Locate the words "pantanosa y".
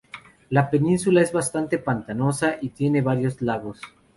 1.77-2.69